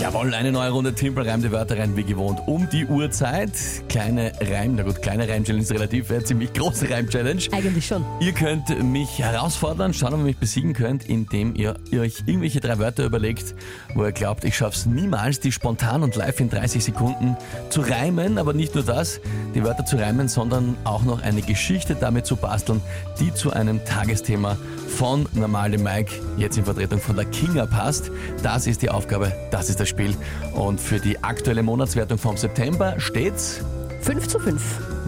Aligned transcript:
Jawohl, 0.00 0.32
eine 0.32 0.50
neue 0.50 0.70
Runde 0.70 0.94
Timpel 0.94 1.28
reimt 1.28 1.44
die 1.44 1.52
Wörter 1.52 1.78
rein, 1.78 1.94
wie 1.94 2.04
gewohnt, 2.04 2.40
um 2.46 2.66
die 2.70 2.86
Uhrzeit. 2.86 3.50
Kleine 3.90 4.32
Reim, 4.40 4.74
na 4.74 4.82
gut, 4.82 5.02
kleine 5.02 5.28
Reim-Challenge 5.28 5.62
ist 5.62 5.72
relativ, 5.72 6.08
wäre 6.08 6.24
ziemlich 6.24 6.54
große 6.54 6.88
Reim-Challenge. 6.88 7.42
Eigentlich 7.52 7.86
schon. 7.86 8.02
Ihr 8.18 8.32
könnt 8.32 8.82
mich 8.82 9.18
herausfordern, 9.18 9.92
schauen, 9.92 10.14
ob 10.14 10.20
ihr 10.20 10.24
mich 10.24 10.38
besiegen 10.38 10.72
könnt, 10.72 11.06
indem 11.06 11.54
ihr, 11.54 11.74
ihr 11.90 12.00
euch 12.00 12.22
irgendwelche 12.24 12.60
drei 12.60 12.78
Wörter 12.78 13.04
überlegt, 13.04 13.54
wo 13.94 14.06
ihr 14.06 14.12
glaubt, 14.12 14.44
ich 14.44 14.56
schaff's 14.56 14.86
niemals, 14.86 15.38
die 15.40 15.52
spontan 15.52 16.02
und 16.02 16.16
live 16.16 16.40
in 16.40 16.48
30 16.48 16.82
Sekunden 16.82 17.36
zu 17.68 17.82
reimen, 17.82 18.38
aber 18.38 18.54
nicht 18.54 18.74
nur 18.74 18.84
das, 18.84 19.20
die 19.54 19.62
Wörter 19.62 19.84
zu 19.84 19.96
reimen, 19.96 20.28
sondern 20.28 20.78
auch 20.84 21.02
noch 21.02 21.20
eine 21.20 21.42
Geschichte 21.42 21.94
damit 21.94 22.24
zu 22.24 22.36
basteln, 22.36 22.80
die 23.20 23.34
zu 23.34 23.52
einem 23.52 23.84
Tagesthema 23.84 24.56
von 24.88 25.26
Normale 25.34 25.76
Mike, 25.76 26.14
jetzt 26.38 26.56
in 26.56 26.64
Vertretung 26.64 27.00
von 27.00 27.16
der 27.16 27.26
Kinga 27.26 27.66
passt. 27.66 28.10
Das 28.42 28.66
ist 28.66 28.80
die 28.80 28.88
Aufgabe, 28.88 29.30
das 29.50 29.68
ist 29.68 29.78
das 29.78 29.89
Spiel. 29.90 30.14
Und 30.54 30.80
für 30.80 30.98
die 30.98 31.22
aktuelle 31.22 31.62
Monatswertung 31.62 32.18
vom 32.18 32.36
September 32.36 32.94
steht's. 32.98 33.60
5 34.02 34.28
zu 34.28 34.38
5. 34.38 34.62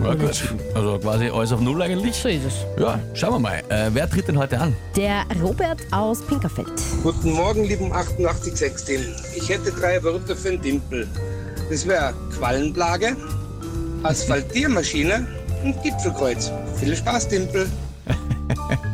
Ja, 0.05 0.15
gut. 0.15 0.55
Also 0.75 0.99
quasi 0.99 1.31
alles 1.31 1.53
auf 1.53 1.61
Null 1.61 1.81
eigentlich. 1.81 2.15
So 2.15 2.29
ist 2.29 2.45
es. 2.45 2.55
Ja, 2.79 2.99
schauen 3.15 3.35
wir 3.35 3.39
mal. 3.39 3.63
Äh, 3.71 3.91
wer 3.93 4.09
tritt 4.09 4.29
denn 4.29 4.39
heute 4.39 4.61
an? 4.61 4.77
Der 4.97 5.25
Robert 5.43 5.81
aus 5.93 6.21
Pinkerfeld. 6.23 6.71
Guten 7.03 7.33
Morgen, 7.33 7.65
lieben 7.65 7.93
88-6-Team. 7.93 9.01
Ich 9.35 9.49
hätte 9.49 9.73
drei 9.73 10.03
Wörter 10.03 10.37
für 10.37 10.51
den 10.51 10.61
Dimpel. 10.61 11.09
Das 11.71 11.87
wäre 11.87 12.13
Quallenplage, 12.37 13.17
Asphaltiermaschine 14.03 15.27
und 15.65 15.83
Gipfelkreuz. 15.83 16.53
Viel 16.79 16.95
Spaß, 16.95 17.29
Dimpel. 17.29 17.67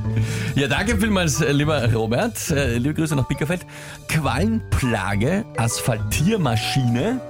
Ja, 0.55 0.69
danke 0.69 0.97
vielmals, 0.98 1.41
äh, 1.41 1.53
lieber 1.53 1.93
Robert. 1.93 2.51
Äh, 2.51 2.79
liebe 2.79 2.95
Grüße 2.95 3.15
nach 3.16 3.27
Pickerfeld. 3.29 3.60
Quallenplage, 4.09 5.45
Asphaltiermaschine 5.57 7.21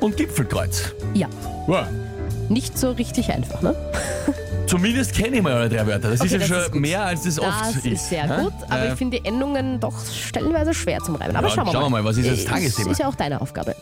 und 0.00 0.16
Gipfelkreuz. 0.16 0.92
Ja, 1.14 1.28
Ja. 1.68 1.88
nicht 2.48 2.78
so 2.78 2.92
richtig 2.92 3.30
einfach, 3.30 3.62
ne? 3.62 3.74
Zumindest 4.66 5.14
kenne 5.14 5.36
ich 5.36 5.42
mal 5.42 5.52
eure 5.52 5.68
drei 5.68 5.86
Wörter. 5.86 6.10
Das 6.10 6.20
Okay, 6.20 6.26
ist 6.26 6.32
ja 6.32 6.38
das 6.40 6.48
schon 6.48 6.58
ist 6.58 6.74
mehr, 6.74 7.02
als 7.04 7.22
das, 7.22 7.38
oft 7.38 7.60
Das 7.60 7.76
ist. 7.76 7.86
ist 7.86 8.08
sehr 8.08 8.26
ja? 8.26 8.40
gut, 8.42 8.52
aber 8.68 8.82
Äh, 8.82 8.88
ich 8.92 8.94
finde 8.98 9.20
die 9.20 9.24
Endungen 9.26 9.78
doch 9.78 9.94
stellenweise 10.06 10.74
schwer 10.74 10.98
zum 11.00 11.14
Reimen. 11.14 11.36
Aber 11.36 11.46
Ja, 11.48 11.54
schauen 11.54 11.66
wir 11.66 11.72
schauen 11.72 11.82
wir 11.84 11.90
mal. 11.90 12.02
mal, 12.02 12.08
was 12.08 12.16
ist 12.16 12.28
das 12.28 12.40
Äh, 12.40 12.44
Tagesthema? 12.48 12.90
Ist 12.90 12.98
ja 12.98 13.06
auch 13.08 13.14
deine 13.14 13.40
Aufgabe. 13.40 13.76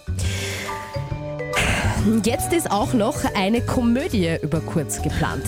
Jetzt 2.23 2.53
ist 2.53 2.71
auch 2.71 2.93
noch 2.93 3.17
eine 3.35 3.63
Komödie 3.63 4.37
über 4.43 4.61
kurz 4.61 5.01
geplant. 5.01 5.45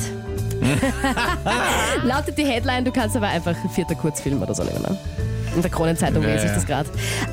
Lautet 2.04 2.38
die 2.38 2.44
Headline, 2.44 2.84
du 2.84 2.92
kannst 2.92 3.16
aber 3.16 3.28
einfach 3.28 3.54
ein 3.62 3.70
vierter 3.70 3.94
Kurzfilm 3.94 4.42
oder 4.42 4.54
so 4.54 4.62
nehmen. 4.64 4.82
Ne? 4.82 4.98
In 5.54 5.62
der 5.62 5.70
Kronenzeitung 5.70 6.22
Ja, 6.22 6.30
lese 6.34 6.46
ich 6.46 6.52
das 6.52 6.66
gerade. 6.66 6.88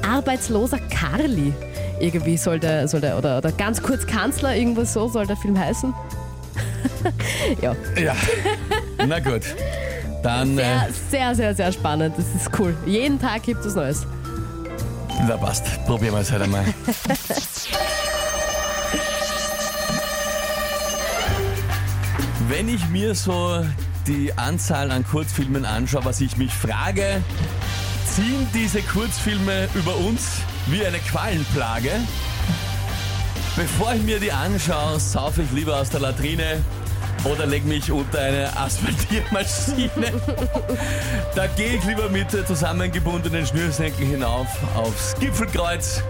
Arbeitsloser 0.08 0.80
Carly. 0.90 1.54
Irgendwie 2.00 2.38
soll 2.38 2.60
der, 2.60 2.88
soll 2.88 3.02
der 3.02 3.18
oder, 3.18 3.38
oder 3.38 3.52
ganz 3.52 3.82
kurz 3.82 4.06
Kanzler, 4.06 4.56
irgendwas 4.56 4.94
so 4.94 5.08
soll 5.08 5.26
der 5.28 5.38
Film 5.38 5.58
heißen. 5.60 5.94
ja, 7.62 7.76
Ja. 8.02 8.16
Na 9.06 9.20
gut. 9.20 9.42
Dann, 10.22 10.58
äh, 10.58 10.64
sehr, 11.10 11.36
sehr, 11.36 11.36
sehr, 11.36 11.56
sehr 11.56 11.72
spannend. 11.74 12.16
Das 12.18 12.26
ist 12.42 12.50
cool. 12.60 12.76
Jeden 12.86 13.20
Tag 13.20 13.44
gibt 13.44 13.66
es 13.66 13.76
Neues. 13.76 14.06
na 15.28 15.36
passt. 15.36 15.66
Probieren 15.86 16.14
wir 16.14 16.22
es 16.22 16.32
halt 16.32 16.44
einmal. 16.44 16.64
Wenn 22.50 22.68
ich 22.68 22.90
mir 22.90 23.16
so 23.16 23.66
die 24.06 24.38
Anzahl 24.38 24.92
an 24.92 25.06
Kurzfilmen 25.06 25.66
anschaue, 25.66 26.04
was 26.04 26.20
ich 26.20 26.36
mich 26.36 26.52
frage, 26.52 27.24
ziehen 28.06 28.48
diese 28.54 28.82
Kurzfilme 28.82 29.70
über 29.76 29.96
uns 29.96 30.40
wie 30.68 30.86
eine 30.86 31.00
Quallenplage? 31.00 31.92
Bevor 33.56 33.94
ich 33.94 34.04
mir 34.04 34.20
die 34.20 34.32
anschaue, 34.32 35.00
saufe 35.00 35.44
ich 35.44 35.52
lieber 35.52 35.80
aus 35.80 35.90
der 35.90 36.02
Latrine 36.02 36.62
oder 37.24 37.46
leg 37.46 37.64
mich 37.66 37.90
unter 37.92 38.20
eine 38.20 38.58
Asphaltiermaschine. 38.58 39.90
Da 41.36 41.48
gehe 41.48 41.78
ich 41.78 41.84
lieber 41.86 42.10
mit 42.10 42.30
zusammengebundenen 42.32 43.46
Schnürsenkeln 43.46 44.10
hinauf 44.10 44.48
aufs 44.76 45.16
Gipfelkreuz, 45.20 46.04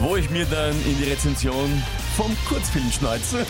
wo 0.00 0.16
ich 0.16 0.28
mir 0.30 0.44
dann 0.46 0.72
in 0.84 0.98
die 0.98 1.10
Rezension 1.10 1.82
vom 2.18 2.36
Kurzfilm 2.48 2.90
schneuze. 2.90 3.46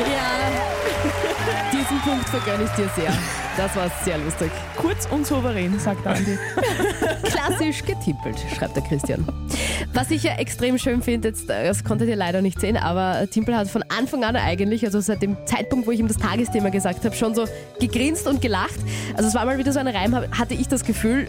Ja, 0.00 1.70
diesen 1.72 2.00
Punkt 2.00 2.28
vergönne 2.28 2.64
ich 2.64 2.70
dir 2.70 2.90
sehr. 2.96 3.12
Das 3.56 3.76
war 3.76 3.88
sehr 4.04 4.18
lustig. 4.18 4.50
Kurz 4.76 5.06
und 5.06 5.24
souverän, 5.24 5.78
sagt 5.78 6.04
Andi. 6.04 6.36
Klassisch 7.22 7.84
getippelt, 7.84 8.44
schreibt 8.56 8.74
der 8.74 8.82
Christian. 8.82 9.24
Was 9.94 10.10
ich 10.10 10.22
ja 10.22 10.36
extrem 10.36 10.78
schön 10.78 11.02
finde, 11.02 11.28
jetzt, 11.28 11.50
äh, 11.50 11.66
das 11.66 11.84
konntet 11.84 12.08
ihr 12.08 12.16
leider 12.16 12.40
nicht 12.40 12.60
sehen, 12.60 12.76
aber 12.78 13.28
Timpel 13.30 13.54
hat 13.54 13.68
von 13.68 13.84
Anfang 13.96 14.24
an 14.24 14.36
eigentlich, 14.36 14.86
also 14.86 15.00
seit 15.00 15.20
dem 15.20 15.36
Zeitpunkt, 15.44 15.86
wo 15.86 15.90
ich 15.90 16.00
ihm 16.00 16.08
das 16.08 16.16
Tagesthema 16.16 16.70
gesagt 16.70 17.04
habe, 17.04 17.14
schon 17.14 17.34
so 17.34 17.44
gegrinst 17.78 18.26
und 18.26 18.40
gelacht. 18.40 18.80
Also 19.16 19.28
es 19.28 19.34
war 19.34 19.44
mal 19.44 19.58
wieder 19.58 19.72
so 19.72 19.80
ein 19.80 19.88
Reim, 19.88 20.14
hatte 20.14 20.54
ich 20.54 20.66
das 20.68 20.84
Gefühl, 20.84 21.28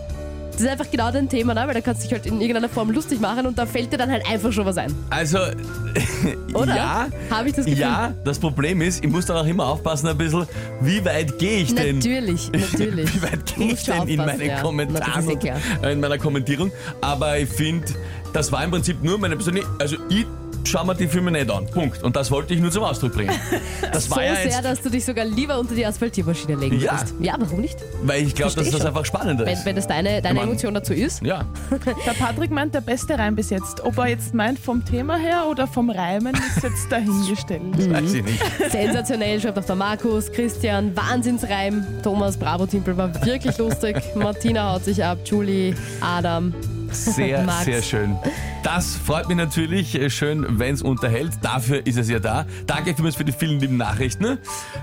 das 0.53 0.61
ist 0.61 0.67
einfach 0.67 0.89
genau 0.89 1.11
dein 1.11 1.27
Thema, 1.27 1.55
ne? 1.55 1.63
weil 1.65 1.73
da 1.73 1.81
kannst 1.81 2.03
du 2.03 2.07
dich 2.07 2.13
halt 2.13 2.27
in 2.27 2.39
irgendeiner 2.39 2.69
Form 2.69 2.91
lustig 2.91 3.19
machen 3.19 3.47
und 3.47 3.57
da 3.57 3.65
fällt 3.65 3.91
dir 3.91 3.97
dann 3.97 4.11
halt 4.11 4.23
einfach 4.29 4.51
schon 4.51 4.65
was 4.65 4.77
ein. 4.77 4.93
Also, 5.09 5.39
Oder? 6.53 6.75
ja. 6.75 7.07
Habe 7.31 7.49
ich 7.49 7.55
das 7.55 7.65
Gefühl? 7.65 7.81
Ja, 7.81 8.13
das 8.23 8.37
Problem 8.37 8.81
ist, 8.81 9.03
ich 9.03 9.09
muss 9.09 9.25
dann 9.25 9.37
auch 9.37 9.47
immer 9.47 9.67
aufpassen 9.67 10.07
ein 10.07 10.17
bisschen, 10.17 10.45
wie 10.81 11.03
weit 11.03 11.39
gehe 11.39 11.61
ich 11.61 11.73
denn? 11.73 11.97
Natürlich, 11.97 12.51
natürlich. 12.71 13.15
Wie 13.15 13.23
weit 13.23 13.55
gehe 13.55 13.73
ich 13.73 13.83
denn 13.83 14.07
in 14.07 14.17
meinen 14.17 14.45
ja. 14.45 14.61
Kommentaren 14.61 15.39
Na, 15.81 15.89
eh 15.89 15.93
in 15.93 15.99
meiner 15.99 16.19
Kommentierung? 16.19 16.71
Aber 17.01 17.39
ich 17.39 17.49
finde, 17.49 17.87
das 18.33 18.51
war 18.51 18.63
im 18.63 18.71
Prinzip 18.71 19.01
nur 19.03 19.17
meine 19.17 19.35
persönliche, 19.35 19.67
also 19.79 19.95
ich 20.09 20.25
schaue 20.65 20.85
mir 20.87 20.95
die 20.95 21.07
Filme 21.07 21.29
nicht 21.29 21.51
an. 21.51 21.65
Punkt. 21.67 22.01
Und 22.03 22.15
das 22.15 22.31
wollte 22.31 22.53
ich 22.53 22.61
nur 22.61 22.71
zum 22.71 22.83
Ausdruck 22.83 23.13
bringen. 23.13 23.33
Das 23.91 24.05
So 24.05 24.15
war 24.15 24.23
ja 24.23 24.35
sehr, 24.35 24.61
dass 24.61 24.81
du 24.81 24.89
dich 24.89 25.05
sogar 25.05 25.23
lieber 25.25 25.59
unter 25.59 25.75
die 25.75 25.85
Asphaltiermaschine 25.85 26.55
legen 26.55 26.79
Ja. 26.79 26.93
würdest. 26.93 27.13
Ja, 27.19 27.35
warum 27.37 27.59
nicht? 27.61 27.77
weil 28.03 28.23
ich 28.25 28.33
glaube, 28.33 28.53
dass 28.55 28.69
das 28.71 28.79
schon. 28.79 28.87
einfach 28.87 29.05
spannender 29.05 29.45
Wenn, 29.45 29.53
ist. 29.53 29.65
wenn 29.65 29.75
das 29.75 29.85
deine, 29.87 30.19
deine 30.21 30.33
Mann. 30.39 30.47
Emotion 30.47 30.73
dazu 30.73 30.93
ist. 30.93 31.21
Ja, 31.21 31.43
Der 32.07 32.13
Patrick 32.13 32.49
meint, 32.49 32.73
der 32.73 32.81
beste 32.81 33.17
Reim 33.19 33.35
bis 33.35 33.49
jetzt. 33.51 33.81
Ob 33.83 33.97
er 33.99 34.07
jetzt 34.07 34.33
meint 34.33 34.57
vom 34.57 34.83
Thema 34.83 35.17
her 35.17 35.43
oder 35.47 35.67
vom 35.67 35.89
Reimen, 35.91 36.33
ist 36.33 36.63
jetzt 36.63 36.89
dahingestellt. 36.91 37.61
weiß 37.91 38.13
ich 38.13 38.23
nicht. 38.23 38.41
Sensationell, 38.71 39.39
schreibt 39.41 39.59
auch 39.59 39.65
der 39.65 39.75
Markus, 39.75 40.31
Christian, 40.31 40.95
Wahnsinnsreim. 40.95 41.85
Thomas, 42.01 42.35
Bravo 42.37 42.65
Timpel 42.65 42.97
war 42.97 43.13
wirklich 43.25 43.57
lustig. 43.59 43.97
Martina 44.15 44.73
haut 44.73 44.85
sich 44.85 45.03
ab, 45.03 45.19
Julie, 45.25 45.75
Adam. 46.01 46.53
Sehr, 46.93 47.43
Max. 47.43 47.65
sehr 47.65 47.81
schön. 47.81 48.15
Das 48.63 48.95
freut 48.95 49.27
mich 49.27 49.37
natürlich. 49.37 49.97
Schön, 50.13 50.45
wenn 50.59 50.73
es 50.73 50.81
unterhält. 50.81 51.31
Dafür 51.41 51.85
ist 51.85 51.97
es 51.97 52.09
ja 52.09 52.19
da. 52.19 52.45
Danke 52.65 52.93
vielmals 52.95 53.15
für 53.15 53.25
die 53.25 53.31
vielen 53.31 53.59
lieben 53.59 53.77
Nachrichten. 53.77 54.37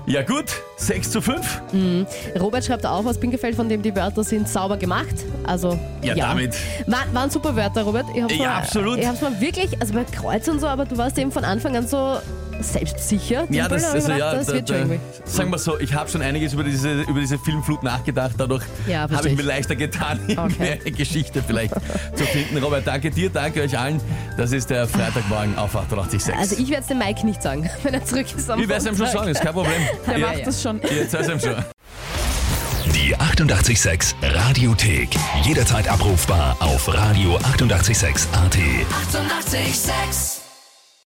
Ja 0.05 0.21
gut, 0.23 0.45
6 0.77 1.11
zu 1.11 1.21
5. 1.21 1.61
Robert 2.39 2.65
schreibt 2.65 2.85
auch 2.85 3.05
aus 3.05 3.19
Pinkelfeld, 3.19 3.55
von 3.55 3.69
dem 3.69 3.81
die 3.81 3.95
Wörter 3.95 4.23
sind 4.23 4.47
sauber 4.47 4.77
gemacht. 4.77 5.15
Also, 5.43 5.79
Ja, 6.01 6.15
damit. 6.15 6.55
War, 6.87 7.05
waren 7.13 7.29
super 7.29 7.55
Wörter, 7.55 7.83
Robert. 7.83 8.05
Ich 8.15 8.21
hab's 8.21 8.35
Ja, 8.35 8.43
mal, 8.45 8.57
absolut. 8.57 8.97
Ich 8.99 9.07
hab's 9.07 9.21
mal 9.21 9.39
wirklich, 9.41 9.79
also 9.81 9.93
bei 9.93 10.03
Kreuz 10.03 10.47
und 10.47 10.59
so, 10.59 10.67
aber 10.67 10.85
du 10.85 10.97
warst 10.97 11.17
eben 11.17 11.31
von 11.31 11.43
Anfang 11.43 11.75
an 11.75 11.87
so 11.87 12.17
selbstsicher. 12.63 13.45
Ja, 13.49 13.67
das, 13.67 13.83
also, 13.85 14.11
ja, 14.11 14.33
das 14.35 14.47
da, 14.47 14.53
wird 14.53 14.67
schon 14.69 14.77
da, 14.77 14.83
irgendwie. 14.83 14.99
sagen 15.25 15.49
wir 15.51 15.57
so, 15.57 15.79
ich 15.79 15.93
habe 15.93 16.09
schon 16.09 16.21
einiges 16.21 16.53
über 16.53 16.63
diese, 16.63 17.01
über 17.01 17.19
diese 17.19 17.37
Filmflut 17.39 17.83
nachgedacht. 17.83 18.33
Dadurch 18.37 18.63
Ja, 18.87 19.01
habe 19.01 19.15
ich 19.29 19.35
mir 19.35 19.41
ich. 19.41 19.45
leichter 19.47 19.75
getan, 19.75 20.19
Okay. 20.37 20.79
eine 20.83 20.91
Geschichte 20.91 21.43
vielleicht 21.45 21.73
zu 22.15 22.23
finden. 22.25 22.57
Robert, 22.57 22.85
danke 22.87 23.11
dir, 23.11 23.29
danke 23.29 23.61
euch 23.61 23.77
allen. 23.77 23.99
Das 24.37 24.51
ist 24.51 24.69
der 24.69 24.87
Freitagmorgen 24.87 25.57
auf 25.57 25.75
886. 25.75 26.33
Also 26.35 26.55
ich 26.57 26.69
werde 26.69 26.81
es 26.81 26.87
dem 26.87 26.97
Mike 26.99 27.25
nicht 27.25 27.41
sagen, 27.41 27.69
wenn 27.83 27.93
er 27.93 28.05
zurück 28.05 28.27
ist 28.35 28.49
am 28.49 28.59
ich 28.61 28.67
werde 28.69 28.81
es 28.81 28.87
ihm 28.91 28.97
schon 28.97 29.07
sagen, 29.11 29.27
ist 29.29 29.41
kein 29.41 29.53
Problem. 29.53 29.73
Der 30.07 30.17
Ihr- 30.17 30.25
macht 30.25 30.47
das 30.47 30.61
schon. 30.61 30.81
Jetzt 30.81 31.13
hört's 31.13 31.29
ihm 31.29 31.39
schon. 31.39 31.55
Die 32.95 33.15
886 33.15 34.15
Radiothek. 34.21 35.09
Jederzeit 35.43 35.87
abrufbar 35.87 36.55
auf 36.59 36.89
radio886.at. 36.89 38.33
886! 38.33 38.33
886 38.33 40.40